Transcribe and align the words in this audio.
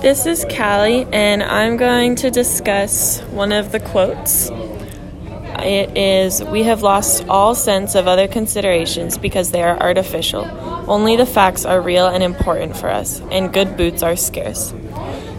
This 0.00 0.24
is 0.24 0.44
Callie, 0.44 1.06
and 1.12 1.42
I'm 1.42 1.76
going 1.76 2.14
to 2.16 2.30
discuss 2.30 3.20
one 3.30 3.52
of 3.52 3.72
the 3.72 3.80
quotes. 3.80 4.50
It 5.58 5.96
is 5.96 6.42
We 6.44 6.62
have 6.62 6.82
lost 6.82 7.26
all 7.28 7.54
sense 7.54 7.94
of 7.94 8.06
other 8.06 8.28
considerations 8.28 9.18
because 9.18 9.50
they 9.50 9.62
are 9.62 9.78
artificial. 9.78 10.44
Only 10.88 11.16
the 11.16 11.26
facts 11.26 11.64
are 11.64 11.80
real 11.80 12.06
and 12.06 12.22
important 12.22 12.76
for 12.76 12.88
us, 12.88 13.20
and 13.30 13.52
good 13.52 13.76
boots 13.76 14.02
are 14.02 14.16
scarce. 14.16 14.72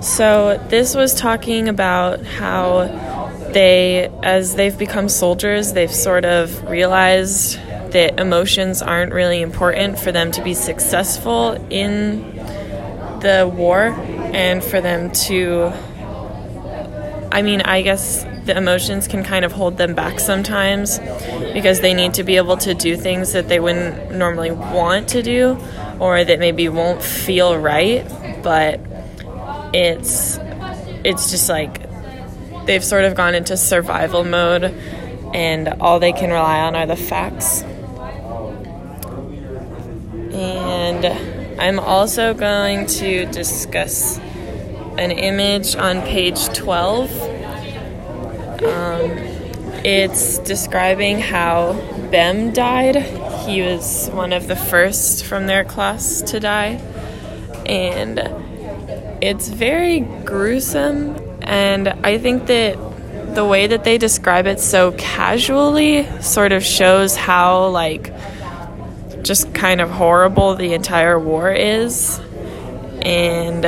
So, 0.00 0.64
this 0.68 0.94
was 0.94 1.14
talking 1.14 1.68
about 1.68 2.24
how 2.24 2.86
they, 3.52 4.10
as 4.22 4.54
they've 4.54 4.78
become 4.78 5.08
soldiers, 5.08 5.72
they've 5.72 5.90
sort 5.90 6.24
of 6.24 6.70
realized 6.70 7.56
that 7.92 8.20
emotions 8.20 8.82
aren't 8.82 9.12
really 9.12 9.42
important 9.42 9.98
for 9.98 10.12
them 10.12 10.30
to 10.32 10.42
be 10.42 10.54
successful 10.54 11.52
in 11.70 12.36
the 13.20 13.50
war 13.52 13.94
and 14.34 14.62
for 14.62 14.80
them 14.80 15.10
to 15.12 15.72
I 17.32 17.42
mean, 17.42 17.60
I 17.60 17.82
guess 17.82 18.24
the 18.44 18.56
emotions 18.56 19.06
can 19.06 19.22
kind 19.22 19.44
of 19.44 19.52
hold 19.52 19.76
them 19.76 19.94
back 19.94 20.18
sometimes 20.18 20.98
because 21.52 21.80
they 21.80 21.94
need 21.94 22.14
to 22.14 22.24
be 22.24 22.36
able 22.36 22.56
to 22.58 22.74
do 22.74 22.96
things 22.96 23.32
that 23.34 23.48
they 23.48 23.60
wouldn't 23.60 24.12
normally 24.12 24.50
want 24.50 25.08
to 25.10 25.22
do 25.22 25.56
or 26.00 26.24
that 26.24 26.38
maybe 26.40 26.68
won't 26.68 27.02
feel 27.02 27.56
right, 27.56 28.04
but 28.42 28.80
it's 29.72 30.38
it's 31.04 31.30
just 31.30 31.48
like 31.48 31.86
they've 32.66 32.84
sort 32.84 33.04
of 33.04 33.14
gone 33.14 33.34
into 33.34 33.56
survival 33.56 34.24
mode 34.24 34.64
and 35.32 35.68
all 35.80 36.00
they 36.00 36.12
can 36.12 36.30
rely 36.30 36.58
on 36.60 36.74
are 36.74 36.86
the 36.86 36.96
facts. 36.96 37.62
And 40.32 41.04
I'm 41.60 41.78
also 41.78 42.32
going 42.32 42.86
to 42.86 43.26
discuss 43.26 44.18
an 44.96 45.10
image 45.10 45.76
on 45.76 46.00
page 46.00 46.48
12. 46.54 47.10
Um, 48.62 49.10
it's 49.84 50.38
describing 50.38 51.20
how 51.20 51.74
Behm 52.10 52.54
died. 52.54 52.96
He 53.46 53.60
was 53.60 54.08
one 54.08 54.32
of 54.32 54.48
the 54.48 54.56
first 54.56 55.26
from 55.26 55.46
their 55.48 55.62
class 55.62 56.22
to 56.22 56.40
die. 56.40 56.80
And 57.66 58.18
it's 59.22 59.48
very 59.48 60.00
gruesome. 60.00 61.14
And 61.42 61.88
I 61.88 62.16
think 62.16 62.46
that 62.46 62.78
the 63.34 63.44
way 63.44 63.66
that 63.66 63.84
they 63.84 63.98
describe 63.98 64.46
it 64.46 64.60
so 64.60 64.92
casually 64.92 66.08
sort 66.22 66.52
of 66.52 66.64
shows 66.64 67.16
how, 67.16 67.68
like, 67.68 68.14
just 69.22 69.52
kind 69.54 69.80
of 69.80 69.90
horrible 69.90 70.54
the 70.54 70.74
entire 70.74 71.18
war 71.18 71.50
is. 71.50 72.20
And 73.02 73.64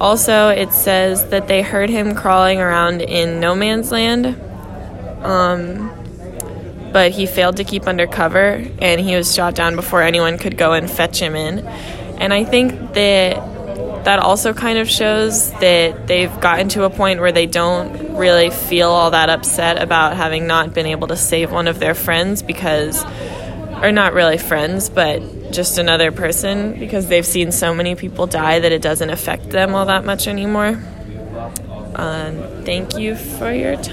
also, 0.00 0.48
it 0.48 0.72
says 0.72 1.28
that 1.30 1.48
they 1.48 1.62
heard 1.62 1.88
him 1.88 2.14
crawling 2.14 2.60
around 2.60 3.00
in 3.00 3.40
no 3.40 3.54
man's 3.54 3.90
land, 3.90 4.26
um, 5.24 5.90
but 6.92 7.12
he 7.12 7.26
failed 7.26 7.56
to 7.56 7.64
keep 7.64 7.86
under 7.86 8.06
cover 8.06 8.64
and 8.80 9.00
he 9.00 9.16
was 9.16 9.34
shot 9.34 9.54
down 9.54 9.76
before 9.76 10.02
anyone 10.02 10.38
could 10.38 10.56
go 10.56 10.72
and 10.72 10.90
fetch 10.90 11.20
him 11.20 11.34
in. 11.34 11.60
And 12.18 12.32
I 12.32 12.44
think 12.44 12.94
that 12.94 13.54
that 14.04 14.18
also 14.18 14.52
kind 14.52 14.78
of 14.78 14.88
shows 14.88 15.50
that 15.52 16.06
they've 16.06 16.40
gotten 16.40 16.68
to 16.70 16.84
a 16.84 16.90
point 16.90 17.20
where 17.20 17.32
they 17.32 17.46
don't 17.46 18.16
really 18.16 18.50
feel 18.50 18.90
all 18.90 19.10
that 19.12 19.30
upset 19.30 19.82
about 19.82 20.16
having 20.16 20.46
not 20.46 20.74
been 20.74 20.86
able 20.86 21.08
to 21.08 21.16
save 21.16 21.50
one 21.50 21.66
of 21.66 21.78
their 21.78 21.94
friends 21.94 22.42
because 22.42 23.02
or 23.84 23.92
not 23.92 24.14
really 24.14 24.38
friends, 24.38 24.88
but 24.88 25.52
just 25.52 25.76
another 25.76 26.10
person 26.10 26.78
because 26.78 27.06
they've 27.08 27.26
seen 27.26 27.52
so 27.52 27.74
many 27.74 27.94
people 27.94 28.26
die 28.26 28.58
that 28.58 28.72
it 28.72 28.80
doesn't 28.80 29.10
affect 29.10 29.50
them 29.50 29.74
all 29.74 29.84
that 29.84 30.06
much 30.06 30.26
anymore. 30.26 30.82
Um, 31.94 32.64
thank 32.64 32.96
you 32.96 33.14
for 33.14 33.52
your 33.52 33.76
time. 33.76 33.92